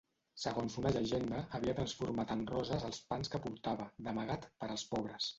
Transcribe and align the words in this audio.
Segons 0.43 0.75
una 0.81 0.91
llegenda, 0.93 1.41
havia 1.57 1.75
transformat 1.79 2.33
en 2.35 2.41
roses 2.51 2.85
els 2.87 3.01
pans 3.11 3.29
que 3.35 3.41
portava, 3.43 3.85
d'amagat, 4.07 4.49
per 4.63 4.71
als 4.77 4.87
pobres. 4.95 5.29